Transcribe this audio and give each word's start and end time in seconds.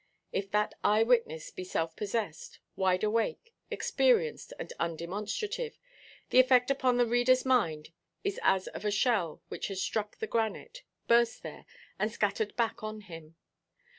If 0.31 0.49
that 0.49 0.73
eye–witness 0.83 1.51
be 1.51 1.63
self–possessed, 1.63 2.57
wide–awake, 2.75 3.53
experienced, 3.69 4.51
and 4.57 4.73
undemonstrative, 4.79 5.77
the 6.31 6.39
effect 6.39 6.71
upon 6.71 6.97
the 6.97 7.03
readerʼs 7.05 7.45
mind 7.45 7.89
is 8.23 8.39
as 8.41 8.65
of 8.69 8.83
a 8.83 8.89
shell 8.89 9.43
which 9.49 9.67
has 9.67 9.79
struck 9.79 10.17
the 10.17 10.25
granite, 10.25 10.81
burst 11.07 11.43
there, 11.43 11.65
and 11.99 12.11
scattered 12.11 12.55
back 12.55 12.81
on 12.81 13.01
him. 13.01 13.35